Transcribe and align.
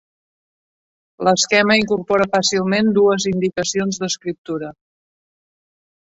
L'esquema 1.27 1.75
incorpora 1.81 2.27
fàcilment 2.37 2.91
dues 2.97 3.29
indicacions 3.33 4.01
d'escriptura. 4.05 4.73